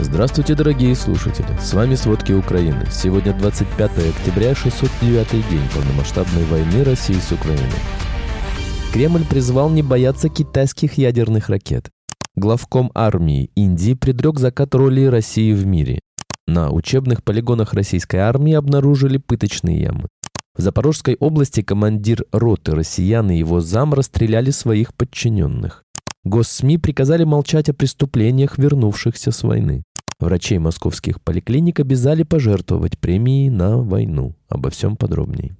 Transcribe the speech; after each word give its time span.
Здравствуйте, 0.00 0.54
дорогие 0.54 0.94
слушатели! 0.94 1.48
С 1.60 1.74
вами 1.74 1.96
«Сводки 1.96 2.30
Украины». 2.30 2.86
Сегодня 2.88 3.36
25 3.36 3.90
октября, 3.90 4.54
609 4.54 5.50
день 5.50 5.68
полномасштабной 5.74 6.44
войны 6.44 6.84
России 6.84 7.18
с 7.18 7.32
Украиной. 7.32 7.66
Кремль 8.92 9.24
призвал 9.28 9.70
не 9.70 9.82
бояться 9.82 10.28
китайских 10.28 10.98
ядерных 10.98 11.48
ракет. 11.48 11.90
Главком 12.36 12.92
армии 12.94 13.50
Индии 13.56 13.94
предрек 13.94 14.38
закат 14.38 14.72
роли 14.76 15.04
России 15.04 15.52
в 15.52 15.66
мире. 15.66 15.98
На 16.46 16.70
учебных 16.70 17.24
полигонах 17.24 17.74
российской 17.74 18.18
армии 18.18 18.54
обнаружили 18.54 19.18
пыточные 19.18 19.80
ямы. 19.82 20.06
В 20.56 20.62
Запорожской 20.62 21.16
области 21.18 21.62
командир 21.62 22.24
роты 22.30 22.76
россиян 22.76 23.28
и 23.32 23.36
его 23.36 23.60
зам 23.60 23.94
расстреляли 23.94 24.52
своих 24.52 24.94
подчиненных. 24.94 25.82
Госсми 26.24 26.76
приказали 26.76 27.24
молчать 27.24 27.68
о 27.68 27.74
преступлениях 27.74 28.58
вернувшихся 28.58 29.30
с 29.30 29.42
войны. 29.42 29.82
Врачей 30.20 30.58
московских 30.58 31.20
поликлиник 31.22 31.78
обязали 31.78 32.24
пожертвовать 32.24 32.98
премии 32.98 33.48
на 33.48 33.78
войну. 33.78 34.34
Обо 34.48 34.70
всем 34.70 34.96
подробнее. 34.96 35.56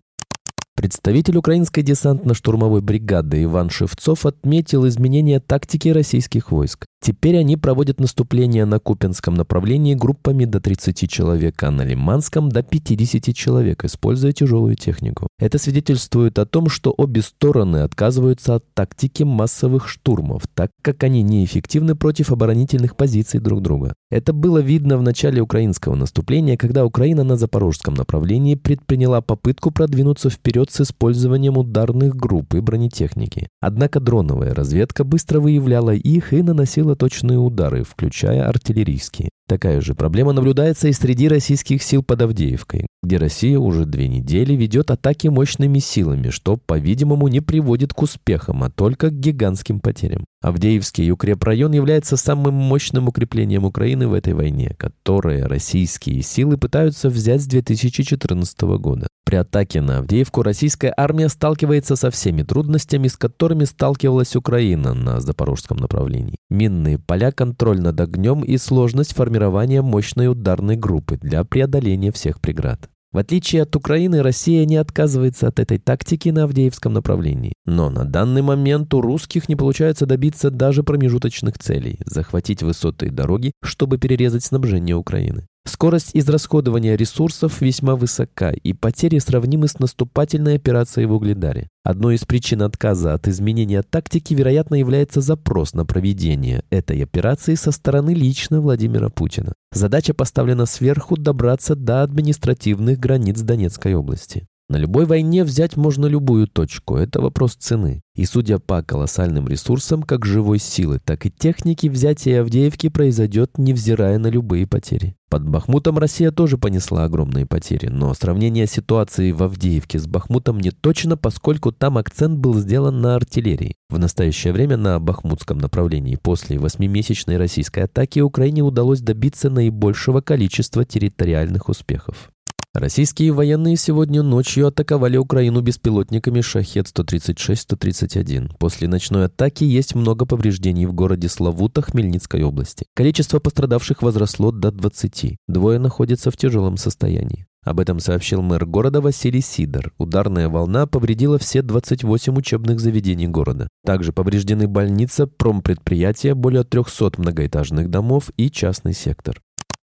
Представитель 0.78 1.36
украинской 1.36 1.82
десантно-штурмовой 1.82 2.80
бригады 2.82 3.42
Иван 3.42 3.68
Шевцов 3.68 4.24
отметил 4.26 4.86
изменение 4.86 5.40
тактики 5.40 5.88
российских 5.88 6.52
войск. 6.52 6.86
Теперь 7.00 7.36
они 7.36 7.56
проводят 7.56 7.98
наступление 7.98 8.64
на 8.64 8.78
Купинском 8.78 9.34
направлении 9.34 9.94
группами 9.94 10.44
до 10.44 10.60
30 10.60 11.10
человек, 11.10 11.60
а 11.64 11.72
на 11.72 11.82
Лиманском 11.82 12.48
до 12.48 12.62
50 12.62 13.34
человек, 13.34 13.84
используя 13.84 14.32
тяжелую 14.32 14.76
технику. 14.76 15.26
Это 15.40 15.58
свидетельствует 15.58 16.38
о 16.38 16.46
том, 16.46 16.68
что 16.68 16.94
обе 16.96 17.22
стороны 17.22 17.78
отказываются 17.78 18.56
от 18.56 18.74
тактики 18.74 19.24
массовых 19.24 19.88
штурмов, 19.88 20.42
так 20.54 20.70
как 20.82 21.02
они 21.02 21.22
неэффективны 21.22 21.96
против 21.96 22.30
оборонительных 22.30 22.94
позиций 22.94 23.40
друг 23.40 23.62
друга. 23.62 23.94
Это 24.10 24.32
было 24.32 24.58
видно 24.58 24.96
в 24.96 25.02
начале 25.02 25.42
украинского 25.42 25.94
наступления, 25.94 26.56
когда 26.56 26.86
Украина 26.86 27.24
на 27.24 27.36
запорожском 27.36 27.92
направлении 27.92 28.54
предприняла 28.54 29.20
попытку 29.20 29.70
продвинуться 29.70 30.30
вперед 30.30 30.70
с 30.70 30.80
использованием 30.80 31.58
ударных 31.58 32.16
групп 32.16 32.54
и 32.54 32.60
бронетехники. 32.60 33.48
Однако 33.60 34.00
дроновая 34.00 34.54
разведка 34.54 35.04
быстро 35.04 35.40
выявляла 35.40 35.90
их 35.90 36.32
и 36.32 36.42
наносила 36.42 36.96
точные 36.96 37.38
удары, 37.38 37.84
включая 37.84 38.48
артиллерийские. 38.48 39.28
Такая 39.48 39.80
же 39.80 39.94
проблема 39.94 40.34
наблюдается 40.34 40.88
и 40.88 40.92
среди 40.92 41.26
российских 41.26 41.82
сил 41.82 42.02
под 42.02 42.20
Авдеевкой, 42.20 42.86
где 43.02 43.16
Россия 43.16 43.58
уже 43.58 43.86
две 43.86 44.06
недели 44.06 44.52
ведет 44.52 44.90
атаки 44.90 45.28
мощными 45.28 45.78
силами, 45.78 46.28
что, 46.28 46.58
по-видимому, 46.58 47.28
не 47.28 47.40
приводит 47.40 47.94
к 47.94 48.02
успехам, 48.02 48.62
а 48.62 48.68
только 48.68 49.08
к 49.08 49.18
гигантским 49.18 49.80
потерям. 49.80 50.26
Авдеевский 50.42 51.10
укрепрайон 51.10 51.72
является 51.72 52.18
самым 52.18 52.52
мощным 52.52 53.08
укреплением 53.08 53.64
Украины 53.64 54.06
в 54.06 54.12
этой 54.12 54.34
войне, 54.34 54.74
которое 54.76 55.48
российские 55.48 56.20
силы 56.20 56.58
пытаются 56.58 57.08
взять 57.08 57.40
с 57.40 57.46
2014 57.46 58.60
года. 58.78 59.08
При 59.28 59.36
атаке 59.36 59.82
на 59.82 59.98
Авдеевку 59.98 60.42
российская 60.42 60.90
армия 60.96 61.28
сталкивается 61.28 61.96
со 61.96 62.10
всеми 62.10 62.44
трудностями, 62.44 63.08
с 63.08 63.16
которыми 63.18 63.64
сталкивалась 63.64 64.34
Украина 64.34 64.94
на 64.94 65.20
запорожском 65.20 65.76
направлении. 65.76 66.38
Минные 66.48 66.98
поля, 66.98 67.30
контроль 67.30 67.78
над 67.78 68.00
огнем 68.00 68.42
и 68.42 68.56
сложность 68.56 69.14
формирования 69.14 69.82
мощной 69.82 70.28
ударной 70.28 70.76
группы 70.76 71.18
для 71.18 71.44
преодоления 71.44 72.10
всех 72.10 72.40
преград. 72.40 72.88
В 73.12 73.18
отличие 73.18 73.64
от 73.64 73.76
Украины, 73.76 74.22
Россия 74.22 74.64
не 74.64 74.76
отказывается 74.76 75.48
от 75.48 75.60
этой 75.60 75.76
тактики 75.76 76.30
на 76.30 76.44
Авдеевском 76.44 76.94
направлении. 76.94 77.52
Но 77.66 77.90
на 77.90 78.06
данный 78.06 78.40
момент 78.40 78.94
у 78.94 79.02
русских 79.02 79.50
не 79.50 79.56
получается 79.56 80.06
добиться 80.06 80.50
даже 80.50 80.82
промежуточных 80.82 81.58
целей– 81.58 81.98
захватить 82.06 82.62
высоты 82.62 83.08
и 83.08 83.10
дороги, 83.10 83.52
чтобы 83.62 83.98
перерезать 83.98 84.44
снабжение 84.44 84.96
Украины. 84.96 85.46
Скорость 85.68 86.12
израсходования 86.14 86.96
ресурсов 86.96 87.60
весьма 87.60 87.94
высока, 87.94 88.52
и 88.52 88.72
потери 88.72 89.18
сравнимы 89.18 89.68
с 89.68 89.78
наступательной 89.78 90.56
операцией 90.56 91.04
в 91.04 91.12
Угледаре. 91.12 91.68
Одной 91.84 92.14
из 92.14 92.24
причин 92.24 92.62
отказа 92.62 93.12
от 93.12 93.28
изменения 93.28 93.82
тактики, 93.82 94.32
вероятно, 94.32 94.76
является 94.76 95.20
запрос 95.20 95.74
на 95.74 95.84
проведение 95.84 96.62
этой 96.70 97.02
операции 97.02 97.54
со 97.54 97.70
стороны 97.70 98.14
лично 98.14 98.62
Владимира 98.62 99.10
Путина. 99.10 99.52
Задача 99.70 100.14
поставлена 100.14 100.64
сверху 100.64 101.18
добраться 101.18 101.74
до 101.76 102.02
административных 102.02 102.98
границ 102.98 103.38
Донецкой 103.42 103.94
области. 103.94 104.46
На 104.70 104.76
любой 104.76 105.06
войне 105.06 105.44
взять 105.44 105.78
можно 105.78 106.04
любую 106.04 106.46
точку, 106.46 106.96
это 106.96 107.22
вопрос 107.22 107.54
цены. 107.54 108.02
И 108.14 108.26
судя 108.26 108.58
по 108.58 108.82
колоссальным 108.82 109.48
ресурсам, 109.48 110.02
как 110.02 110.26
живой 110.26 110.58
силы, 110.58 111.00
так 111.02 111.24
и 111.24 111.30
техники, 111.30 111.86
взятие 111.86 112.42
Авдеевки 112.42 112.90
произойдет, 112.90 113.56
невзирая 113.56 114.18
на 114.18 114.26
любые 114.26 114.66
потери. 114.66 115.14
Под 115.30 115.48
Бахмутом 115.48 115.96
Россия 115.96 116.32
тоже 116.32 116.58
понесла 116.58 117.04
огромные 117.04 117.46
потери, 117.46 117.86
но 117.86 118.12
сравнение 118.12 118.66
ситуации 118.66 119.32
в 119.32 119.42
Авдеевке 119.42 119.98
с 119.98 120.06
Бахмутом 120.06 120.60
не 120.60 120.70
точно, 120.70 121.16
поскольку 121.16 121.72
там 121.72 121.96
акцент 121.96 122.38
был 122.38 122.54
сделан 122.58 123.00
на 123.00 123.14
артиллерии. 123.14 123.74
В 123.88 123.98
настоящее 123.98 124.52
время 124.52 124.76
на 124.76 124.98
Бахмутском 125.00 125.56
направлении 125.56 126.16
после 126.16 126.58
восьмимесячной 126.58 127.38
российской 127.38 127.84
атаки 127.84 128.20
Украине 128.20 128.62
удалось 128.62 129.00
добиться 129.00 129.48
наибольшего 129.48 130.20
количества 130.20 130.84
территориальных 130.84 131.70
успехов. 131.70 132.30
Российские 132.74 133.32
военные 133.32 133.76
сегодня 133.76 134.22
ночью 134.22 134.66
атаковали 134.66 135.16
Украину 135.16 135.62
беспилотниками 135.62 136.40
«Шахет-136-131». 136.40 138.50
После 138.58 138.88
ночной 138.88 139.24
атаки 139.24 139.64
есть 139.64 139.94
много 139.94 140.26
повреждений 140.26 140.84
в 140.84 140.92
городе 140.92 141.28
Славута 141.28 141.80
Хмельницкой 141.80 142.44
области. 142.44 142.84
Количество 142.94 143.38
пострадавших 143.38 144.02
возросло 144.02 144.52
до 144.52 144.70
20. 144.70 145.36
Двое 145.48 145.78
находятся 145.78 146.30
в 146.30 146.36
тяжелом 146.36 146.76
состоянии. 146.76 147.46
Об 147.64 147.80
этом 147.80 148.00
сообщил 148.00 148.42
мэр 148.42 148.66
города 148.66 149.00
Василий 149.00 149.40
Сидор. 149.40 149.92
Ударная 149.98 150.48
волна 150.48 150.86
повредила 150.86 151.38
все 151.38 151.62
28 151.62 152.36
учебных 152.36 152.80
заведений 152.80 153.28
города. 153.28 153.68
Также 153.84 154.12
повреждены 154.12 154.68
больница, 154.68 155.26
промпредприятия, 155.26 156.34
более 156.34 156.64
300 156.64 157.12
многоэтажных 157.16 157.90
домов 157.90 158.30
и 158.36 158.50
частный 158.50 158.92
сектор. 158.92 159.40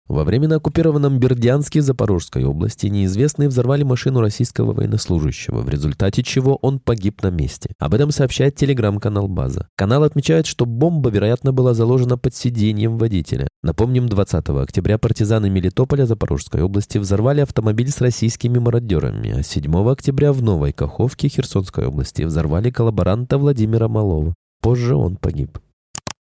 Во 0.07 0.23
время 0.23 0.47
на 0.47 0.57
оккупированном 0.57 1.17
Бердянске 1.17 1.81
Запорожской 1.81 2.43
области 2.43 2.85
неизвестные 2.85 3.49
взорвали 3.49 3.81
машину 3.81 4.21
российского 4.21 4.71
военнослужащего, 4.71 5.61
в 5.61 5.69
результате 5.69 6.21
чего 6.21 6.57
он 6.57 6.77
погиб 6.77 7.23
на 7.23 7.31
месте. 7.31 7.71
Об 7.79 7.95
этом 7.95 8.11
сообщает 8.11 8.55
телеграм-канал 8.55 9.27
«База». 9.27 9.67
Канал 9.75 10.03
отмечает, 10.03 10.45
что 10.45 10.67
бомба, 10.67 11.09
вероятно, 11.09 11.53
была 11.53 11.73
заложена 11.73 12.19
под 12.19 12.35
сиденьем 12.35 12.99
водителя. 12.99 13.47
Напомним, 13.63 14.07
20 14.07 14.47
октября 14.49 14.99
партизаны 14.99 15.49
Мелитополя 15.49 16.05
Запорожской 16.05 16.61
области 16.61 16.99
взорвали 16.99 17.41
автомобиль 17.41 17.89
с 17.89 17.99
российскими 17.99 18.59
мародерами, 18.59 19.39
а 19.39 19.41
7 19.41 19.89
октября 19.89 20.33
в 20.33 20.43
Новой 20.43 20.71
Каховке 20.71 21.29
Херсонской 21.29 21.87
области 21.87 22.21
взорвали 22.21 22.69
коллаборанта 22.69 23.39
Владимира 23.39 23.87
Малова. 23.87 24.35
Позже 24.61 24.95
он 24.95 25.15
погиб. 25.15 25.57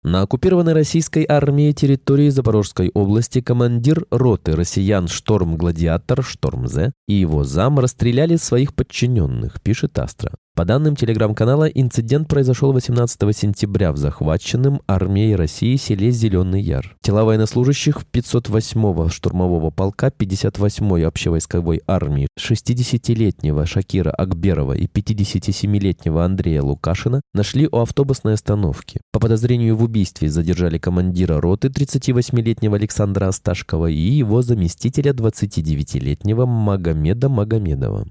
На 0.04 0.22
оккупированной 0.22 0.74
российской 0.74 1.26
армией 1.28 1.74
территории 1.74 2.28
Запорожской 2.28 2.90
области 2.94 3.40
командир 3.40 4.06
роты 4.10 4.52
россиян 4.52 5.08
«Шторм-Гладиатор» 5.08 6.22
«Шторм-З» 6.22 6.92
и 7.08 7.14
его 7.14 7.42
зам 7.42 7.80
расстреляли 7.80 8.36
своих 8.36 8.74
подчиненных, 8.74 9.60
пишет 9.60 9.98
Астра. 9.98 10.36
По 10.58 10.64
данным 10.64 10.96
телеграм-канала, 10.96 11.66
инцидент 11.66 12.26
произошел 12.26 12.72
18 12.72 13.20
сентября 13.32 13.92
в 13.92 13.96
захваченном 13.96 14.82
армией 14.88 15.36
России 15.36 15.76
селе 15.76 16.10
Зеленый 16.10 16.60
Яр. 16.60 16.96
Тела 17.00 17.22
военнослужащих 17.22 18.02
508-го 18.12 19.08
штурмового 19.08 19.70
полка 19.70 20.08
58-й 20.08 21.06
общевойсковой 21.06 21.80
армии 21.86 22.26
60-летнего 22.40 23.66
Шакира 23.66 24.10
Акберова 24.10 24.72
и 24.72 24.88
57-летнего 24.88 26.24
Андрея 26.24 26.62
Лукашина 26.62 27.20
нашли 27.34 27.68
у 27.70 27.76
автобусной 27.76 28.34
остановки. 28.34 29.00
По 29.12 29.20
подозрению 29.20 29.76
в 29.76 29.84
убийстве 29.84 30.28
задержали 30.28 30.78
командира 30.78 31.40
роты 31.40 31.68
38-летнего 31.68 32.74
Александра 32.74 33.28
Осташкова 33.28 33.86
и 33.86 34.00
его 34.00 34.42
заместителя 34.42 35.12
29-летнего 35.12 36.46
Магомеда 36.46 37.28
Магомедова. 37.28 38.08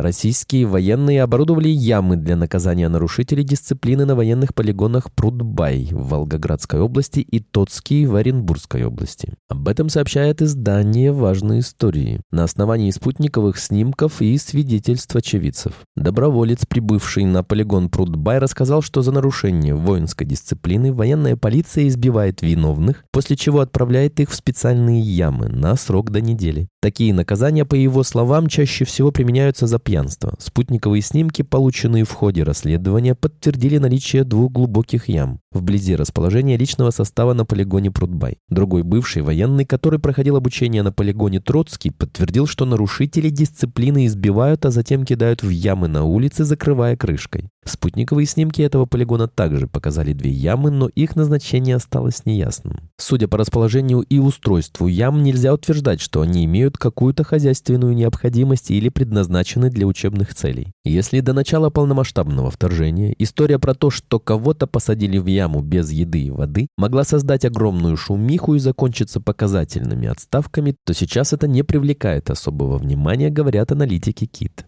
Российские 0.00 0.64
военные 0.64 1.22
оборудовали 1.22 1.68
ямы 1.68 2.16
для 2.16 2.34
наказания 2.34 2.88
нарушителей 2.88 3.44
дисциплины 3.44 4.06
на 4.06 4.14
военных 4.14 4.54
полигонах 4.54 5.12
Прудбай 5.12 5.88
в 5.90 6.08
Волгоградской 6.08 6.80
области 6.80 7.20
и 7.20 7.40
Тоцкий 7.40 8.06
в 8.06 8.16
Оренбургской 8.16 8.84
области. 8.84 9.34
Об 9.50 9.68
этом 9.68 9.90
сообщает 9.90 10.40
издание 10.40 11.12
«Важные 11.12 11.60
истории» 11.60 12.22
на 12.30 12.44
основании 12.44 12.90
спутниковых 12.90 13.58
снимков 13.58 14.22
и 14.22 14.38
свидетельств 14.38 15.14
очевидцев. 15.14 15.74
Доброволец, 15.96 16.64
прибывший 16.64 17.26
на 17.26 17.44
полигон 17.44 17.90
Прудбай, 17.90 18.38
рассказал, 18.38 18.80
что 18.80 19.02
за 19.02 19.12
нарушение 19.12 19.74
воинской 19.74 20.26
дисциплины 20.26 20.94
военная 20.94 21.36
полиция 21.36 21.86
избивает 21.88 22.40
виновных, 22.40 23.04
после 23.12 23.36
чего 23.36 23.60
отправляет 23.60 24.18
их 24.18 24.30
в 24.30 24.34
специальные 24.34 25.02
ямы 25.02 25.48
на 25.48 25.76
срок 25.76 26.10
до 26.10 26.22
недели. 26.22 26.68
Такие 26.80 27.12
наказания, 27.12 27.66
по 27.66 27.74
его 27.74 28.02
словам, 28.02 28.46
чаще 28.46 28.86
всего 28.86 29.12
применяются 29.12 29.66
за 29.66 29.78
пьянство. 29.90 30.34
Спутниковые 30.38 31.02
снимки, 31.02 31.42
полученные 31.42 32.04
в 32.04 32.12
ходе 32.12 32.44
расследования, 32.44 33.16
подтвердили 33.16 33.78
наличие 33.78 34.22
двух 34.22 34.52
глубоких 34.52 35.08
ям. 35.08 35.40
Вблизи 35.52 35.96
расположения 35.96 36.56
личного 36.56 36.90
состава 36.90 37.32
на 37.32 37.44
полигоне 37.44 37.90
Прудбай. 37.90 38.38
Другой 38.48 38.82
бывший 38.82 39.22
военный, 39.22 39.64
который 39.64 39.98
проходил 39.98 40.36
обучение 40.36 40.82
на 40.82 40.92
полигоне 40.92 41.40
Троцкий, 41.40 41.90
подтвердил, 41.90 42.46
что 42.46 42.64
нарушители 42.64 43.30
дисциплины 43.30 44.06
избивают, 44.06 44.64
а 44.64 44.70
затем 44.70 45.04
кидают 45.04 45.42
в 45.42 45.48
ямы 45.48 45.88
на 45.88 46.04
улице, 46.04 46.44
закрывая 46.44 46.96
крышкой. 46.96 47.48
Спутниковые 47.64 48.26
снимки 48.26 48.62
этого 48.62 48.86
полигона 48.86 49.28
также 49.28 49.66
показали 49.66 50.12
две 50.12 50.30
ямы, 50.30 50.70
но 50.70 50.88
их 50.88 51.14
назначение 51.14 51.76
осталось 51.76 52.24
неясным. 52.24 52.90
Судя 52.96 53.28
по 53.28 53.36
расположению 53.36 54.00
и 54.00 54.18
устройству 54.18 54.86
ям, 54.86 55.22
нельзя 55.22 55.52
утверждать, 55.52 56.00
что 56.00 56.22
они 56.22 56.44
имеют 56.46 56.78
какую-то 56.78 57.22
хозяйственную 57.22 57.94
необходимость 57.94 58.70
или 58.70 58.88
предназначены 58.88 59.68
для 59.68 59.86
учебных 59.86 60.34
целей. 60.34 60.72
Если 60.84 61.20
до 61.20 61.34
начала 61.34 61.68
полномасштабного 61.68 62.50
вторжения 62.50 63.14
история 63.18 63.58
про 63.58 63.74
то, 63.74 63.90
что 63.90 64.18
кого-то 64.18 64.66
посадили 64.66 65.18
в 65.18 65.26
яму 65.26 65.39
без 65.62 65.90
еды 65.90 66.20
и 66.20 66.30
воды, 66.30 66.68
могла 66.76 67.04
создать 67.04 67.44
огромную 67.44 67.96
шумиху 67.96 68.54
и 68.54 68.58
закончиться 68.58 69.20
показательными 69.20 70.08
отставками, 70.08 70.76
то 70.84 70.94
сейчас 70.94 71.32
это 71.32 71.48
не 71.48 71.62
привлекает 71.62 72.30
особого 72.30 72.78
внимания, 72.78 73.30
говорят 73.30 73.72
аналитики 73.72 74.26
КИТ. 74.26 74.66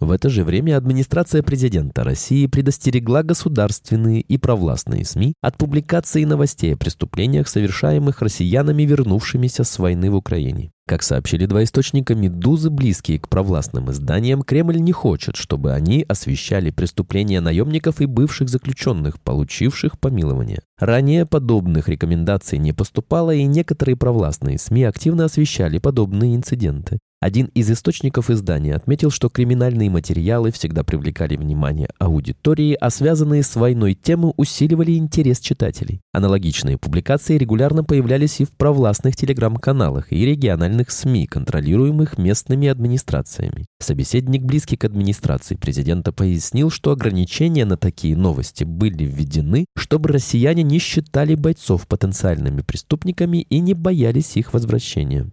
В 0.00 0.10
это 0.10 0.28
же 0.28 0.42
время 0.42 0.76
администрация 0.76 1.42
президента 1.42 2.02
России 2.02 2.46
предостерегла 2.46 3.22
государственные 3.22 4.22
и 4.22 4.38
провластные 4.38 5.04
СМИ 5.04 5.34
от 5.40 5.56
публикации 5.56 6.24
новостей 6.24 6.74
о 6.74 6.76
преступлениях, 6.76 7.46
совершаемых 7.46 8.20
россиянами, 8.20 8.82
вернувшимися 8.82 9.62
с 9.62 9.78
войны 9.78 10.10
в 10.10 10.16
Украине. 10.16 10.72
Как 10.86 11.02
сообщили 11.02 11.46
два 11.46 11.62
источника 11.62 12.14
«Медузы», 12.14 12.68
близкие 12.70 13.18
к 13.18 13.28
провластным 13.28 13.90
изданиям, 13.90 14.42
Кремль 14.42 14.78
не 14.78 14.92
хочет, 14.92 15.36
чтобы 15.36 15.72
они 15.72 16.04
освещали 16.06 16.70
преступления 16.70 17.40
наемников 17.40 18.02
и 18.02 18.06
бывших 18.06 18.50
заключенных, 18.50 19.18
получивших 19.20 19.98
помилование. 19.98 20.60
Ранее 20.78 21.24
подобных 21.24 21.88
рекомендаций 21.88 22.58
не 22.58 22.74
поступало, 22.74 23.32
и 23.32 23.44
некоторые 23.44 23.96
провластные 23.96 24.58
СМИ 24.58 24.84
активно 24.84 25.24
освещали 25.24 25.78
подобные 25.78 26.34
инциденты. 26.34 26.98
Один 27.24 27.46
из 27.54 27.70
источников 27.70 28.28
издания 28.28 28.74
отметил, 28.74 29.10
что 29.10 29.30
криминальные 29.30 29.88
материалы 29.88 30.52
всегда 30.52 30.84
привлекали 30.84 31.36
внимание 31.36 31.88
аудитории, 31.98 32.76
а 32.78 32.90
связанные 32.90 33.42
с 33.42 33.56
войной 33.56 33.94
темы 33.94 34.34
усиливали 34.36 34.98
интерес 34.98 35.40
читателей. 35.40 36.02
Аналогичные 36.12 36.76
публикации 36.76 37.38
регулярно 37.38 37.82
появлялись 37.82 38.40
и 38.40 38.44
в 38.44 38.50
провластных 38.50 39.16
телеграм-каналах 39.16 40.12
и 40.12 40.22
региональных 40.22 40.90
СМИ, 40.90 41.24
контролируемых 41.24 42.18
местными 42.18 42.68
администрациями. 42.68 43.64
Собеседник, 43.80 44.42
близкий 44.42 44.76
к 44.76 44.84
администрации 44.84 45.54
президента, 45.54 46.12
пояснил, 46.12 46.68
что 46.68 46.92
ограничения 46.92 47.64
на 47.64 47.78
такие 47.78 48.18
новости 48.18 48.64
были 48.64 49.04
введены, 49.04 49.64
чтобы 49.78 50.10
россияне 50.10 50.62
не 50.62 50.78
считали 50.78 51.36
бойцов 51.36 51.86
потенциальными 51.86 52.60
преступниками 52.60 53.38
и 53.38 53.60
не 53.60 53.72
боялись 53.72 54.36
их 54.36 54.52
возвращения. 54.52 55.30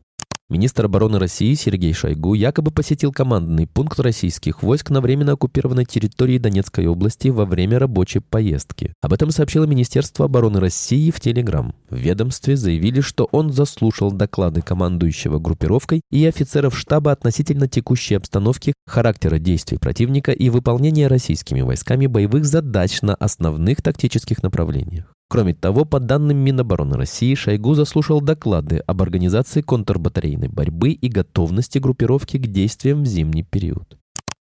Министр 0.51 0.87
обороны 0.87 1.17
России 1.17 1.53
Сергей 1.53 1.93
Шойгу 1.93 2.33
якобы 2.33 2.71
посетил 2.71 3.13
командный 3.13 3.67
пункт 3.67 3.97
российских 4.01 4.63
войск 4.63 4.89
на 4.89 4.99
временно 4.99 5.31
оккупированной 5.31 5.85
территории 5.85 6.39
Донецкой 6.39 6.87
области 6.87 7.29
во 7.29 7.45
время 7.45 7.79
рабочей 7.79 8.19
поездки. 8.19 8.93
Об 9.01 9.13
этом 9.13 9.31
сообщило 9.31 9.63
Министерство 9.63 10.25
обороны 10.25 10.59
России 10.59 11.09
в 11.09 11.21
Телеграм. 11.21 11.73
В 11.89 11.95
ведомстве 11.95 12.57
заявили, 12.57 12.99
что 12.99 13.29
он 13.31 13.53
заслушал 13.53 14.11
доклады 14.11 14.61
командующего 14.61 15.39
группировкой 15.39 16.01
и 16.11 16.25
офицеров 16.25 16.77
штаба 16.77 17.13
относительно 17.13 17.69
текущей 17.69 18.15
обстановки, 18.15 18.73
характера 18.85 19.39
действий 19.39 19.77
противника 19.77 20.33
и 20.33 20.49
выполнения 20.49 21.07
российскими 21.07 21.61
войсками 21.61 22.07
боевых 22.07 22.43
задач 22.43 23.01
на 23.01 23.15
основных 23.15 23.81
тактических 23.81 24.43
направлениях. 24.43 25.13
Кроме 25.31 25.53
того, 25.53 25.85
по 25.85 26.01
данным 26.01 26.39
Минобороны 26.39 26.97
России, 26.97 27.35
Шойгу 27.35 27.73
заслушал 27.73 28.19
доклады 28.19 28.79
об 28.79 29.01
организации 29.01 29.61
контрбатарейной 29.61 30.49
борьбы 30.49 30.91
и 30.91 31.07
готовности 31.07 31.77
группировки 31.77 32.35
к 32.35 32.47
действиям 32.47 33.03
в 33.03 33.05
зимний 33.05 33.43
период. 33.43 33.97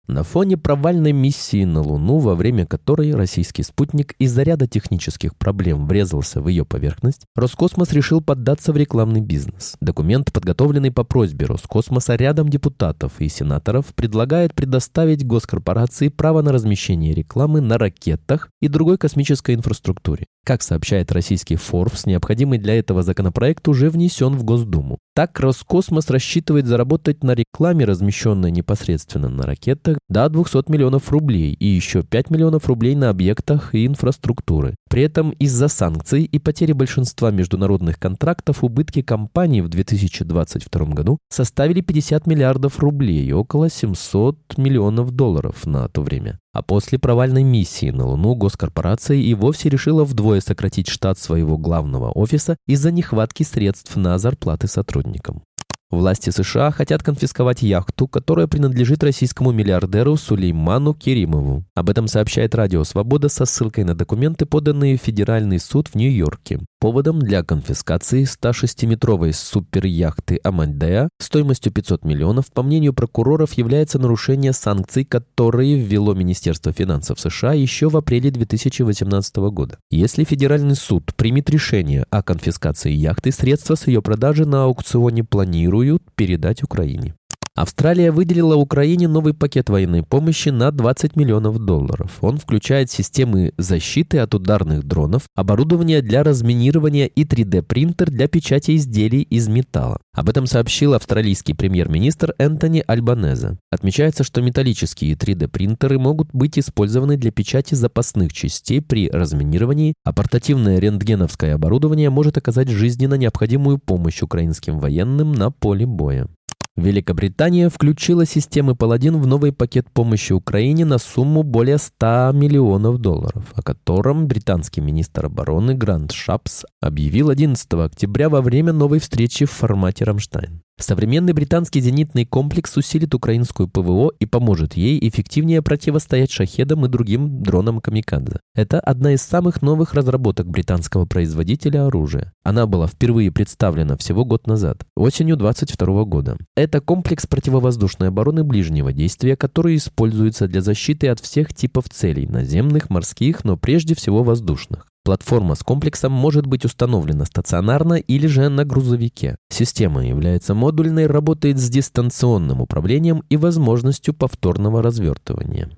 На 0.07 0.23
фоне 0.23 0.57
провальной 0.57 1.13
миссии 1.13 1.65
на 1.65 1.83
Луну, 1.83 2.17
во 2.17 2.35
время 2.35 2.65
которой 2.65 3.15
российский 3.15 3.63
спутник 3.63 4.15
из-за 4.19 4.43
ряда 4.43 4.67
технических 4.67 5.37
проблем 5.37 5.87
врезался 5.87 6.41
в 6.41 6.49
ее 6.49 6.65
поверхность, 6.65 7.27
Роскосмос 7.37 7.93
решил 7.93 8.23
поддаться 8.23 8.73
в 8.73 8.79
рекламный 8.79 9.21
бизнес. 9.21 9.77
Документ, 9.83 10.33
подготовленный 10.33 10.91
по 10.91 11.05
просьбе 11.05 11.45
Роскосмоса 11.45 12.15
рядом 12.15 12.49
депутатов 12.49 13.13
и 13.19 13.29
сенаторов, 13.29 13.95
предлагает 13.95 14.55
предоставить 14.55 15.27
госкорпорации 15.27 16.09
право 16.09 16.41
на 16.41 16.51
размещение 16.51 17.13
рекламы 17.13 17.61
на 17.61 17.77
ракетах 17.77 18.49
и 18.63 18.69
другой 18.69 18.97
космической 18.97 19.55
инфраструктуре. 19.55 20.25
Как 20.49 20.63
сообщает 20.63 21.13
российский 21.13 21.57
Forbes, 21.57 22.05
необходимый 22.07 22.59
для 22.59 22.79
этого 22.79 23.03
законопроект 23.03 23.69
уже 23.69 23.91
внесен 23.91 24.35
в 24.35 24.45
Госдуму. 24.45 24.97
Так, 25.15 25.39
Роскосмос 25.41 26.09
рассчитывает 26.09 26.67
заработать 26.67 27.23
на 27.23 27.35
рекламе, 27.35 27.85
размещенной 27.85 28.51
непосредственно 28.51 29.29
на 29.29 29.43
ракетах, 29.43 29.99
до 30.09 30.27
200 30.31 30.71
миллионов 30.71 31.11
рублей 31.11 31.53
и 31.53 31.67
еще 31.67 32.03
5 32.03 32.31
миллионов 32.31 32.67
рублей 32.67 32.95
на 32.95 33.11
объектах 33.11 33.75
и 33.75 33.85
инфраструктуры. 33.85 34.75
При 34.89 35.03
этом 35.03 35.33
из-за 35.33 35.69
санкций 35.69 36.25
и 36.25 36.39
потери 36.39 36.73
большинства 36.73 37.31
международных 37.31 37.99
контрактов 37.99 38.65
убытки 38.65 39.03
компании 39.03 39.61
в 39.61 39.69
2022 39.69 40.87
году 40.87 41.19
составили 41.29 41.83
50 41.83 42.27
миллиардов 42.27 42.79
рублей, 42.79 43.31
около 43.33 43.69
700 43.69 44.57
миллионов 44.57 45.11
долларов 45.11 45.67
на 45.67 45.89
то 45.89 46.01
время. 46.01 46.39
А 46.59 46.63
после 46.63 46.99
провальной 46.99 47.45
миссии 47.45 47.91
на 47.91 48.05
Луну 48.05 48.35
госкорпорация 48.35 49.17
и 49.17 49.33
вовсе 49.33 49.69
решила 49.69 50.03
вдвое 50.03 50.41
сократить 50.41 50.89
штат 50.89 51.17
своего 51.17 51.57
главного 51.57 52.11
офиса 52.11 52.57
из-за 52.67 52.91
нехватки 52.91 53.45
средств 53.45 53.95
на 53.95 54.19
зарплаты 54.19 54.67
сотрудникам. 54.67 55.45
Власти 55.91 56.29
США 56.29 56.71
хотят 56.71 57.03
конфисковать 57.03 57.63
яхту, 57.63 58.09
которая 58.09 58.47
принадлежит 58.47 59.03
российскому 59.03 59.53
миллиардеру 59.53 60.17
Сулейману 60.17 60.93
Керимову. 60.93 61.65
Об 61.75 61.89
этом 61.89 62.09
сообщает 62.09 62.55
Радио 62.55 62.85
Свобода 62.85 63.31
со 63.31 63.47
ссылкой 63.47 63.85
на 63.85 63.95
документы, 63.95 64.45
поданные 64.45 64.99
в 64.99 65.01
Федеральный 65.01 65.59
суд 65.59 65.89
в 65.89 65.95
Нью-Йорке. 65.95 66.61
Поводом 66.79 67.21
для 67.21 67.43
конфискации 67.43 68.25
106-метровой 68.25 69.33
суперяхты 69.33 70.39
Амальдея 70.45 71.09
стоимостью 71.19 71.73
500 71.73 72.05
миллионов, 72.05 72.53
по 72.53 72.63
мнению 72.63 72.93
прокуроров, 72.93 73.55
является 73.55 73.99
нарушение 73.99 74.53
санкций, 74.53 75.05
которые 75.05 75.79
ввело 75.79 76.13
Министерство 76.13 76.71
финансов 76.71 77.19
США 77.19 77.55
еще 77.55 77.89
в 77.89 77.97
апреле 77.97 78.31
2018 78.31 79.37
года. 79.37 79.79
Если 79.91 80.25
Федеральный 80.25 80.77
суд 80.77 81.15
примет 81.17 81.49
решение 81.49 82.05
о 82.11 82.23
конфискации 82.23 82.93
яхты, 82.93 83.33
средства 83.33 83.75
с 83.75 83.87
ее 83.87 84.03
продажи 84.03 84.45
на 84.45 84.65
аукционе 84.65 85.25
планируют 85.25 85.78
планируют 85.79 86.03
передать 86.17 86.65
Украине. 86.65 87.15
Австралия 87.61 88.13
выделила 88.13 88.55
Украине 88.55 89.09
новый 89.09 89.35
пакет 89.35 89.69
военной 89.69 90.05
помощи 90.05 90.51
на 90.51 90.71
20 90.71 91.17
миллионов 91.17 91.59
долларов. 91.59 92.19
Он 92.21 92.39
включает 92.39 92.89
системы 92.89 93.53
защиты 93.59 94.19
от 94.19 94.33
ударных 94.33 94.85
дронов, 94.85 95.25
оборудование 95.35 96.01
для 96.01 96.23
разминирования 96.23 97.07
и 97.07 97.25
3D-принтер 97.25 98.13
для 98.13 98.29
печати 98.29 98.77
изделий 98.77 99.23
из 99.23 99.49
металла. 99.49 99.99
Об 100.15 100.29
этом 100.29 100.47
сообщил 100.47 100.95
австралийский 100.95 101.53
премьер-министр 101.53 102.33
Энтони 102.39 102.85
Альбанеза. 102.87 103.59
Отмечается, 103.73 104.23
что 104.23 104.41
металлические 104.41 105.15
3D-принтеры 105.15 105.99
могут 105.99 106.29
быть 106.33 106.61
использованы 106.61 107.17
для 107.17 107.33
печати 107.33 107.75
запасных 107.75 108.33
частей 108.33 108.81
при 108.81 109.11
разминировании, 109.11 109.95
а 110.05 110.13
портативное 110.13 110.79
рентгеновское 110.79 111.57
оборудование 111.57 112.09
может 112.09 112.39
оказать 112.39 112.69
жизненно 112.69 113.15
необходимую 113.15 113.79
помощь 113.79 114.23
украинским 114.23 114.79
военным 114.79 115.33
на 115.33 115.51
поле 115.51 115.85
боя. 115.85 116.29
Великобритания 116.79 117.69
включила 117.69 118.25
системы 118.25 118.77
«Паладин» 118.77 119.21
в 119.21 119.27
новый 119.27 119.53
пакет 119.53 119.91
помощи 119.91 120.33
Украине 120.33 120.85
на 120.85 120.99
сумму 120.99 121.43
более 121.43 121.77
100 121.77 122.31
миллионов 122.35 122.99
долларов, 122.99 123.45
о 123.53 123.63
котором 123.63 124.29
британский 124.29 124.81
министр 124.81 125.27
обороны 125.27 125.75
Грант 125.75 126.13
Шапс 126.13 126.65
объявил 126.81 127.31
11 127.31 127.67
октября 127.75 128.29
во 128.29 128.43
время 128.43 128.73
новой 128.73 129.01
встречи 129.01 129.45
в 129.45 129.51
формате 129.51 130.05
«Рамштайн». 130.05 130.63
Современный 130.81 131.33
британский 131.33 131.81
зенитный 131.81 132.25
комплекс 132.25 132.77
усилит 132.77 133.13
украинскую 133.13 133.69
ПВО 133.69 134.13
и 134.21 134.27
поможет 134.27 134.75
ей 134.75 134.99
эффективнее 135.09 135.61
противостоять 135.61 136.31
шахедам 136.31 136.87
и 136.87 136.89
другим 136.89 137.43
дронам 137.43 137.81
«Камикадзе». 137.81 138.41
Это 138.55 138.79
одна 138.79 139.15
из 139.15 139.23
самых 139.23 139.61
новых 139.61 139.95
разработок 139.95 140.49
британского 140.49 141.05
производителя 141.05 141.87
оружия. 141.87 142.33
Она 142.45 142.67
была 142.67 142.87
впервые 142.87 143.33
представлена 143.33 143.97
всего 143.97 144.25
год 144.25 144.47
назад, 144.47 144.85
осенью 144.97 145.37
22 145.37 146.05
года. 146.05 146.37
Это 146.57 146.81
комплекс 146.81 147.27
противовоздушной 147.27 148.09
обороны 148.09 148.45
ближнего 148.45 148.93
действия, 148.93 149.37
который 149.37 149.77
используется 149.77 150.47
для 150.47 150.61
защиты 150.61 151.09
от 151.09 151.19
всех 151.19 151.53
типов 151.53 151.89
целей– 151.89 152.27
наземных, 152.29 152.89
морских, 152.89 153.45
но 153.45 153.57
прежде 153.57 153.97
всего 153.97 154.23
воздушных. 154.23 154.87
Платформа 155.09 155.55
с 155.55 155.61
комплексом 155.61 156.13
может 156.13 156.45
быть 156.45 156.67
установлена 156.67 157.25
стационарно 157.25 157.95
или 157.95 158.27
же 158.27 158.51
на 158.51 158.67
грузовике. 158.67 159.39
Система 159.49 160.07
является 160.07 160.53
модульной, 160.53 161.07
работает 161.07 161.59
с 161.59 161.71
дистанционным 161.71 162.61
управлением 162.61 163.23
и 163.31 163.39
возможностью 163.39 164.13
повторного 164.13 164.83
развертывания. 164.83 165.71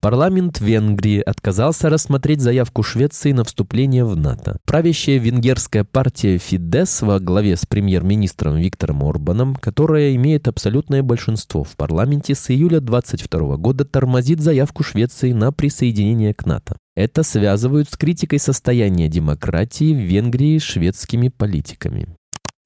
Парламент 0.00 0.60
Венгрии 0.60 1.18
отказался 1.18 1.90
рассмотреть 1.90 2.40
заявку 2.40 2.84
Швеции 2.84 3.32
на 3.32 3.42
вступление 3.42 4.04
в 4.04 4.16
НАТО. 4.16 4.58
Правящая 4.64 5.18
венгерская 5.18 5.82
партия 5.82 6.38
Фидес 6.38 7.02
во 7.02 7.18
главе 7.18 7.56
с 7.56 7.66
премьер-министром 7.66 8.54
Виктором 8.54 9.02
Орбаном, 9.02 9.56
которая 9.56 10.14
имеет 10.14 10.46
абсолютное 10.46 11.02
большинство 11.02 11.64
в 11.64 11.74
парламенте 11.74 12.36
с 12.36 12.52
июля 12.52 12.78
2022 12.78 13.56
года, 13.56 13.84
тормозит 13.84 14.40
заявку 14.40 14.84
Швеции 14.84 15.32
на 15.32 15.50
присоединение 15.50 16.32
к 16.34 16.46
НАТО. 16.46 16.76
Это 16.96 17.22
связывают 17.22 17.90
с 17.90 17.96
критикой 17.96 18.38
состояния 18.38 19.08
демократии 19.08 19.92
в 19.92 19.98
Венгрии 19.98 20.58
шведскими 20.58 21.28
политиками. 21.28 22.08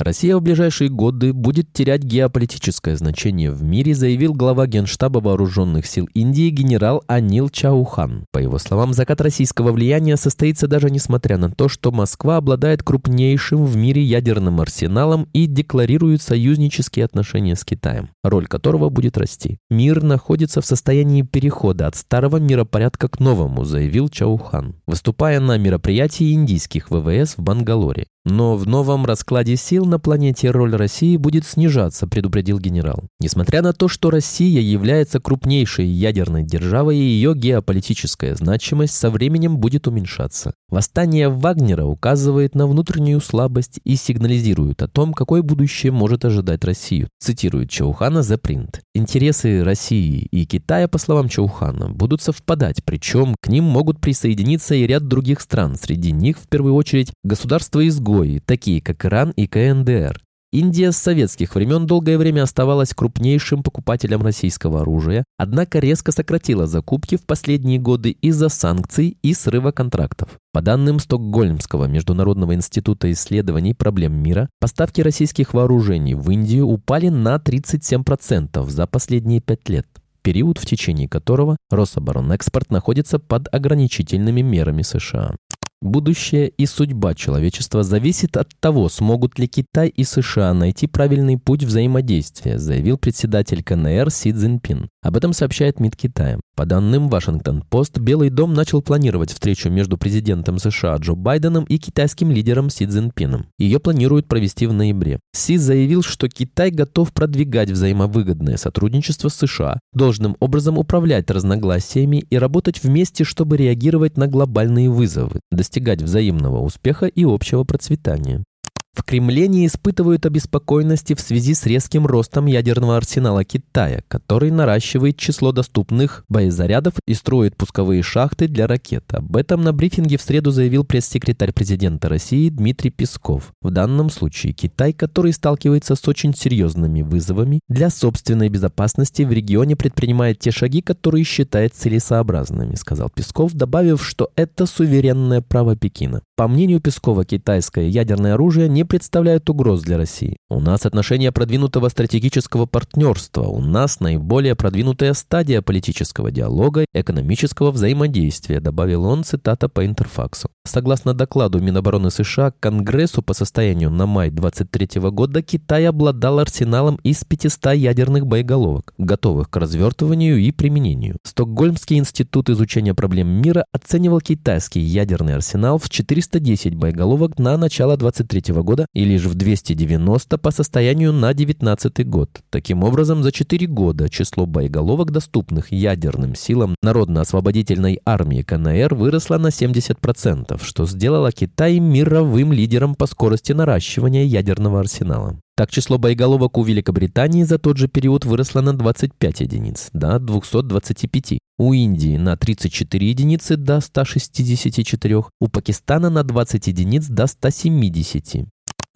Россия 0.01 0.35
в 0.35 0.41
ближайшие 0.41 0.89
годы 0.89 1.35
будет 1.35 1.75
терять 1.75 2.03
геополитическое 2.03 2.97
значение 2.97 3.51
в 3.51 3.63
мире, 3.63 3.95
заявил 3.95 4.33
глава 4.33 4.67
Генштаба 4.67 5.19
Вооруженных 5.19 5.85
сил 5.85 6.09
Индии 6.15 6.49
генерал 6.49 7.05
Анил 7.07 7.51
Чаухан. 7.51 8.25
По 8.33 8.39
его 8.39 8.59
словам, 8.59 8.95
закат 8.95 9.21
российского 9.21 9.73
влияния 9.73 10.17
состоится 10.17 10.69
даже 10.69 10.89
несмотря 10.91 11.37
на 11.37 11.51
то, 11.51 11.69
что 11.69 11.93
Москва 11.93 12.39
обладает 12.39 12.83
крупнейшим 12.83 13.67
в 13.67 13.77
мире 13.77 14.03
ядерным 14.03 14.63
арсеналом 14.63 15.29
и 15.35 15.45
декларирует 15.45 16.23
союзнические 16.23 17.05
отношения 17.05 17.55
с 17.55 17.65
Китаем, 17.65 18.09
роль 18.25 18.47
которого 18.47 18.89
будет 18.89 19.19
расти. 19.19 19.59
Мир 19.69 20.03
находится 20.03 20.63
в 20.63 20.67
состоянии 20.67 21.23
перехода 21.23 21.87
от 21.87 21.97
старого 21.97 22.39
миропорядка 22.39 23.09
к 23.09 23.21
новому, 23.21 23.65
заявил 23.65 24.09
Чаухан, 24.09 24.77
выступая 24.87 25.41
на 25.41 25.59
мероприятии 25.59 26.33
индийских 26.33 26.91
ВВС 26.91 27.35
в 27.37 27.43
Бангалоре. 27.43 28.07
Но 28.27 28.57
в 28.57 28.67
новом 28.67 29.07
раскладе 29.07 29.57
сил 29.57 29.87
на 29.87 29.99
планете 29.99 30.51
роль 30.51 30.75
России 30.77 31.17
будет 31.17 31.47
снижаться, 31.47 32.07
предупредил 32.07 32.59
генерал. 32.59 33.05
Несмотря 33.19 33.63
на 33.63 33.73
то, 33.73 33.89
что 33.89 34.11
Россия 34.11 34.61
является 34.61 35.21
крупнейшей 35.21 35.87
ядерной 35.87 36.43
державой, 36.43 36.97
ее 36.97 37.35
геополитическая 37.35 38.35
значимость 38.35 38.95
со 38.95 39.11
временем 39.11 39.57
будет 39.57 39.87
уменьшаться. 39.87 40.53
Восстание 40.69 41.31
Вагнера 41.31 41.85
указывает 41.85 42.55
на 42.55 42.67
внутреннюю 42.67 43.21
слабость 43.21 43.81
и 43.85 43.97
сигнализирует 43.97 44.83
о 44.83 44.89
том, 44.89 45.15
какое 45.15 45.43
будущее 45.43 45.91
может 45.91 46.27
ожидать 46.27 46.63
Россию, 46.65 47.09
цитирует 47.19 47.71
Чаухана 47.71 48.19
The 48.19 48.39
Print. 48.39 48.81
Интересы 48.95 49.65
России 49.65 50.29
и 50.31 50.45
Китая, 50.45 50.89
по 50.89 50.99
словам 50.99 51.31
Чаухана, 51.31 51.89
будут 51.89 52.21
совпадать, 52.21 52.85
причем 52.85 53.35
к 53.41 53.49
ним 53.49 53.65
могут 53.65 53.99
присоединиться 54.01 54.75
и 54.75 54.87
ряд 54.87 55.09
других 55.09 55.41
стран, 55.41 55.77
среди 55.81 56.13
них, 56.13 56.37
в 56.39 56.47
первую 56.49 56.75
очередь, 56.75 57.13
государства-изгои, 57.25 58.10
изгои, 58.11 58.41
такие 58.45 58.81
как 58.81 59.05
Иран 59.05 59.31
и 59.31 59.47
КНДР. 59.47 60.21
Индия 60.53 60.91
с 60.91 60.97
советских 60.97 61.55
времен 61.55 61.87
долгое 61.87 62.19
время 62.19 62.43
оставалась 62.43 62.93
крупнейшим 62.93 63.63
покупателем 63.63 64.23
российского 64.23 64.81
оружия, 64.81 65.23
однако 65.39 65.79
резко 65.79 66.11
сократила 66.11 66.67
закупки 66.67 67.17
в 67.17 67.25
последние 67.25 67.79
годы 67.79 68.11
из-за 68.11 68.49
санкций 68.49 69.17
и 69.23 69.33
срыва 69.33 69.71
контрактов. 69.71 70.31
По 70.53 70.61
данным 70.61 70.99
Стокгольмского 70.99 71.85
Международного 71.85 72.55
института 72.55 73.13
исследований 73.13 73.75
проблем 73.75 74.21
мира, 74.21 74.49
поставки 74.59 75.01
российских 75.01 75.55
вооружений 75.55 76.17
в 76.17 76.29
Индию 76.31 76.67
упали 76.67 77.11
на 77.11 77.37
37% 77.37 78.69
за 78.69 78.87
последние 78.89 79.41
пять 79.41 79.69
лет 79.69 79.87
период, 80.23 80.59
в 80.59 80.67
течение 80.67 81.09
которого 81.09 81.57
Рособоронэкспорт 81.71 82.71
находится 82.71 83.19
под 83.19 83.53
ограничительными 83.55 84.43
мерами 84.43 84.83
США. 84.83 85.37
Будущее 85.83 86.49
и 86.49 86.67
судьба 86.67 87.15
человечества 87.15 87.83
зависит 87.83 88.37
от 88.37 88.51
того, 88.61 88.91
смогут 88.91 89.39
ли 89.39 89.49
Китай 89.49 89.89
и 89.89 90.05
США 90.05 90.53
найти 90.53 90.87
правильный 90.87 91.39
путь 91.39 91.63
взаимодействия, 91.65 92.59
заявил 92.59 92.99
председатель 92.99 93.63
КНР 93.63 94.11
Си 94.11 94.31
Цзиньпин. 94.31 94.91
Об 95.03 95.17
этом 95.17 95.33
сообщает 95.33 95.81
МИД 95.81 95.97
Китая. 95.97 96.39
По 96.55 96.67
данным 96.67 97.09
Вашингтон-Пост, 97.09 97.99
Белый 97.99 98.29
дом 98.29 98.53
начал 98.53 98.83
планировать 98.83 99.33
встречу 99.33 99.71
между 99.71 99.97
президентом 99.97 100.59
США 100.59 100.97
Джо 100.97 101.15
Байденом 101.15 101.65
и 101.65 101.79
китайским 101.79 102.31
лидером 102.31 102.69
Си 102.69 102.87
Цзиньпином. 102.87 103.47
Ее 103.59 103.81
планируют 103.81 104.29
провести 104.29 104.67
в 104.67 104.75
ноябре. 104.75 105.19
Си 105.33 105.57
заявил, 105.57 106.03
что 106.03 106.29
Китай 106.29 106.71
готов 106.71 107.15
продвигать 107.15 107.71
взаимовыгодное 107.71 108.59
сотрудничество 108.59 109.29
с 109.29 109.37
США, 109.37 109.81
должным 109.95 110.37
образом 110.39 110.77
управлять 110.77 111.31
разногласиями 111.31 112.19
и 112.19 112.37
работать 112.37 112.83
вместе, 112.83 113.25
чтобы 113.25 113.57
реагировать 113.57 114.19
на 114.19 114.27
глобальные 114.27 114.91
вызовы, 114.91 115.41
достигать 115.51 116.03
взаимного 116.03 116.61
успеха 116.61 117.07
и 117.07 117.25
общего 117.25 117.65
процветания. 117.65 118.45
В 118.93 119.05
Кремле 119.05 119.47
не 119.47 119.67
испытывают 119.67 120.27
обеспокоенности 120.27 121.15
в 121.15 121.21
связи 121.21 121.55
с 121.55 121.65
резким 121.65 122.07
ростом 122.07 122.47
ядерного 122.47 122.97
арсенала 122.97 123.45
Китая, 123.45 124.03
который 124.09 124.51
наращивает 124.51 125.17
число 125.17 125.53
доступных 125.53 126.25
боезарядов 126.29 126.95
и 127.07 127.15
строит 127.15 127.57
пусковые 127.57 128.03
шахты 128.03 128.49
для 128.49 128.67
ракет. 128.67 129.05
Об 129.13 129.37
этом 129.37 129.63
на 129.63 129.73
брифинге 129.73 130.17
в 130.17 130.23
среду 130.23 130.51
заявил 130.51 130.85
пресс-секретарь 130.85 131.53
президента 131.53 132.09
России 132.09 132.49
Дмитрий 132.49 132.91
Песков. 132.91 133.53
В 133.63 133.71
данном 133.71 134.11
случае 134.11 134.53
Китай, 134.55 134.93
который 134.93 135.33
сталкивается 135.33 135.95
с 135.95 136.09
очень 136.09 136.35
серьезными 136.35 137.03
вызовами 137.03 137.61
для 137.69 137.91
собственной 137.91 138.49
безопасности 138.49 139.23
в 139.23 139.31
регионе, 139.31 139.77
предпринимает 139.77 140.41
те 140.41 140.51
шаги, 140.51 140.83
которые 140.83 141.23
считает 141.23 141.75
целесообразными, 141.75 142.75
сказал 142.75 143.09
Песков, 143.09 143.53
добавив, 143.53 144.05
что 144.05 144.31
это 144.35 144.67
суверенное 144.67 145.43
право 145.43 145.77
Пекина. 145.77 146.23
По 146.37 146.49
мнению 146.49 146.81
Пескова, 146.81 147.25
китайское 147.25 147.87
ядерное 147.87 148.35
оружие 148.35 148.69
не 148.69 148.80
представляет 148.85 149.49
угроз 149.51 149.83
для 149.83 149.97
России. 149.97 150.37
У 150.49 150.61
нас 150.61 150.87
отношения 150.87 151.33
продвинутого 151.33 151.89
стратегического 151.89 152.67
партнерства, 152.67 153.43
у 153.43 153.61
нас 153.61 154.01
наиболее 154.01 154.55
продвинутая 154.57 155.15
стадия 155.15 155.63
политического 155.63 156.31
диалога, 156.31 156.85
экономического 156.95 157.71
взаимодействия, 157.71 158.61
добавил 158.61 159.05
он, 159.05 159.25
цитата 159.25 159.69
по 159.69 159.85
Интерфаксу. 159.85 160.49
Согласно 160.65 161.15
докладу 161.15 161.61
Минобороны 161.61 162.11
США, 162.11 162.53
Конгрессу 162.61 163.23
по 163.23 163.35
состоянию 163.35 163.91
на 163.91 164.07
май 164.07 164.31
23 164.31 165.01
года 165.11 165.43
Китай 165.43 165.87
обладал 165.87 166.39
арсеналом 166.39 166.99
из 167.03 167.25
500 167.25 167.75
ядерных 167.75 168.27
боеголовок, 168.27 168.95
готовых 168.99 169.51
к 169.51 169.57
развертыванию 169.57 170.39
и 170.39 170.53
применению. 170.53 171.17
Стокгольмский 171.25 171.99
институт 171.99 172.51
изучения 172.51 172.95
проблем 172.95 173.29
мира 173.29 173.65
оценивал 173.73 174.21
китайский 174.21 174.81
ядерный 174.81 175.35
арсенал 175.35 175.79
в 175.79 175.89
400 175.89 176.31
310 176.31 176.75
боеголовок 176.75 177.39
на 177.39 177.57
начало 177.57 177.97
23 177.97 178.55
года 178.55 178.70
и 178.95 179.05
лишь 179.05 179.25
в 179.25 179.35
290 179.35 180.39
по 180.39 180.51
состоянию 180.51 181.13
на 181.13 181.35
19 181.35 182.07
год. 182.09 182.31
Таким 182.51 182.85
образом, 182.85 183.23
за 183.23 183.33
4 183.33 183.67
года 183.67 184.09
число 184.09 184.47
боеголовок, 184.47 185.11
доступных 185.11 185.73
ядерным 185.73 186.35
силам 186.35 186.75
Народно-освободительной 186.83 188.01
армии 188.05 188.43
КНР, 188.43 188.95
выросло 188.95 189.39
на 189.39 189.49
70%, 189.49 190.61
что 190.63 190.87
сделало 190.87 191.33
Китай 191.33 191.79
мировым 191.79 192.53
лидером 192.53 192.95
по 192.95 193.07
скорости 193.07 193.53
наращивания 193.53 194.25
ядерного 194.25 194.81
арсенала. 194.81 195.39
Так, 195.61 195.71
число 195.71 195.99
боеголовок 195.99 196.57
у 196.57 196.63
Великобритании 196.63 197.43
за 197.43 197.59
тот 197.59 197.77
же 197.77 197.87
период 197.87 198.25
выросло 198.25 198.63
на 198.63 198.73
25 198.73 199.41
единиц, 199.41 199.91
до 199.93 200.19
225. 200.19 201.39
У 201.59 201.75
Индии 201.75 202.17
на 202.17 202.35
34 202.39 203.07
единицы 203.07 203.59
до 203.59 203.83
164, 203.83 205.17
у 205.39 205.49
Пакистана 205.49 206.09
на 206.09 206.23
20 206.23 206.67
единиц 206.67 207.09
до 207.09 207.27
170. 207.27 208.47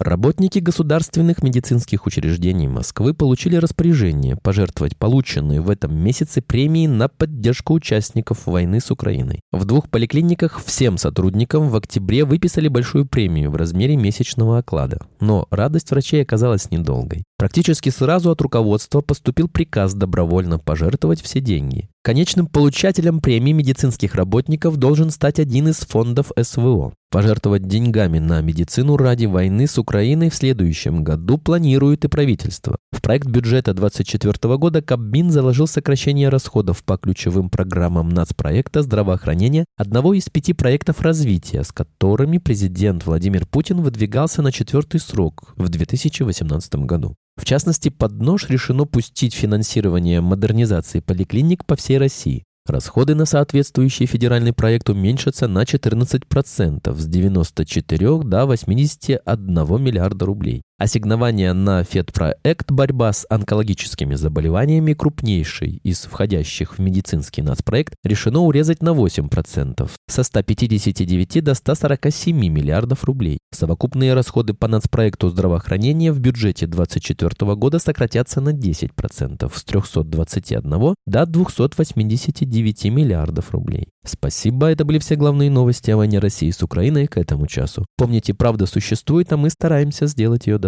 Работники 0.04 0.58
государственных 0.58 1.42
медицинских 1.42 2.04
учреждений 2.04 2.68
Москвы 2.68 3.14
получили 3.14 3.56
распоряжение 3.56 4.36
пожертвовать 4.36 4.98
полученные 4.98 5.62
в 5.62 5.70
этом 5.70 5.96
месяце 5.96 6.42
премии 6.42 6.86
на 6.86 7.08
поддержку 7.08 7.72
участников 7.72 8.44
войны 8.44 8.80
с 8.80 8.90
Украиной. 8.90 9.40
В 9.50 9.64
двух 9.64 9.88
поликлиниках 9.88 10.62
всем 10.62 10.98
сотрудникам 10.98 11.70
в 11.70 11.76
октябре 11.76 12.26
выписали 12.26 12.68
большую 12.68 13.06
премию 13.06 13.50
в 13.50 13.56
размере 13.56 13.96
месячного 13.96 14.58
оклада. 14.58 14.98
Но 15.20 15.46
радость 15.50 15.90
врачей 15.90 16.22
оказалась 16.22 16.70
недолгой. 16.70 17.24
Практически 17.44 17.90
сразу 17.90 18.30
от 18.30 18.40
руководства 18.40 19.02
поступил 19.02 19.48
приказ 19.48 19.92
добровольно 19.92 20.58
пожертвовать 20.58 21.20
все 21.20 21.42
деньги. 21.42 21.90
Конечным 22.02 22.46
получателем 22.46 23.20
премии 23.20 23.52
медицинских 23.52 24.14
работников 24.14 24.78
должен 24.78 25.10
стать 25.10 25.38
один 25.38 25.68
из 25.68 25.80
фондов 25.80 26.32
СВО. 26.40 26.94
Пожертвовать 27.10 27.68
деньгами 27.68 28.18
на 28.18 28.40
медицину 28.40 28.96
ради 28.96 29.26
войны 29.26 29.66
с 29.66 29.76
Украиной 29.76 30.30
в 30.30 30.34
следующем 30.34 31.04
году 31.04 31.36
планирует 31.36 32.06
и 32.06 32.08
правительство. 32.08 32.78
В 32.92 33.02
проект 33.02 33.26
бюджета 33.26 33.74
2024 33.74 34.56
года 34.56 34.80
Кабмин 34.80 35.30
заложил 35.30 35.66
сокращение 35.66 36.30
расходов 36.30 36.82
по 36.82 36.96
ключевым 36.96 37.50
программам 37.50 38.08
нацпроекта 38.08 38.80
здравоохранения, 38.80 39.66
одного 39.76 40.14
из 40.14 40.30
пяти 40.30 40.54
проектов 40.54 41.02
развития, 41.02 41.62
с 41.62 41.72
которыми 41.72 42.38
президент 42.38 43.04
Владимир 43.04 43.44
Путин 43.44 43.82
выдвигался 43.82 44.40
на 44.40 44.50
четвертый 44.50 44.98
срок 44.98 45.52
в 45.56 45.68
2018 45.68 46.74
году. 46.76 47.14
В 47.36 47.44
частности, 47.44 47.88
под 47.88 48.12
нож 48.20 48.48
решено 48.48 48.84
пустить 48.84 49.34
финансирование 49.34 50.20
модернизации 50.20 51.00
поликлиник 51.00 51.64
по 51.64 51.76
всей 51.76 51.98
России. 51.98 52.44
Расходы 52.66 53.14
на 53.14 53.26
соответствующий 53.26 54.06
федеральный 54.06 54.54
проект 54.54 54.88
уменьшатся 54.88 55.48
на 55.48 55.64
14% 55.64 56.96
с 56.96 57.06
94 57.06 58.18
до 58.22 58.46
81 58.46 59.82
миллиарда 59.82 60.24
рублей. 60.24 60.62
Ассигнования 60.76 61.54
на 61.54 61.84
ФЕД-проект 61.84 62.72
«Борьба 62.72 63.12
с 63.12 63.24
онкологическими 63.30 64.16
заболеваниями» 64.16 64.92
крупнейший 64.92 65.80
из 65.84 66.00
входящих 66.00 66.78
в 66.78 66.78
медицинский 66.80 67.42
нацпроект 67.42 67.94
решено 68.02 68.40
урезать 68.40 68.82
на 68.82 68.88
8% 68.88 69.88
со 70.08 70.22
159 70.24 71.44
до 71.44 71.54
147 71.54 72.36
миллиардов 72.48 73.04
рублей. 73.04 73.38
Совокупные 73.52 74.14
расходы 74.14 74.52
по 74.52 74.66
нацпроекту 74.66 75.28
здравоохранения 75.28 76.10
в 76.10 76.18
бюджете 76.18 76.66
2024 76.66 77.54
года 77.54 77.78
сократятся 77.78 78.40
на 78.40 78.48
10% 78.48 79.52
с 79.54 79.64
321 79.64 80.94
до 81.06 81.26
289 81.26 82.84
миллиардов 82.86 83.52
рублей. 83.52 83.90
Спасибо, 84.04 84.66
это 84.66 84.84
были 84.84 84.98
все 84.98 85.14
главные 85.14 85.50
новости 85.50 85.92
о 85.92 85.98
войне 85.98 86.18
России 86.18 86.50
с 86.50 86.62
Украиной 86.64 87.06
к 87.06 87.16
этому 87.16 87.46
часу. 87.46 87.86
Помните, 87.96 88.34
правда 88.34 88.66
существует, 88.66 89.32
а 89.32 89.36
мы 89.36 89.50
стараемся 89.50 90.06
сделать 90.08 90.48
ее 90.48 90.58